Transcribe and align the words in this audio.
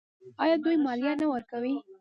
آیا 0.43 0.55
دوی 0.63 0.75
مالیه 0.85 1.13
نه 1.21 1.25
ورکوي؟ 1.33 1.75